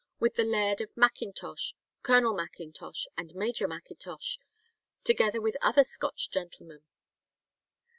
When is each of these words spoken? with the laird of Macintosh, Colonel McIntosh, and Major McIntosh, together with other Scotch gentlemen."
with 0.19 0.33
the 0.33 0.43
laird 0.43 0.81
of 0.81 0.89
Macintosh, 0.97 1.73
Colonel 2.01 2.33
McIntosh, 2.33 3.05
and 3.15 3.35
Major 3.35 3.67
McIntosh, 3.67 4.39
together 5.03 5.39
with 5.39 5.55
other 5.61 5.83
Scotch 5.83 6.31
gentlemen." 6.31 6.81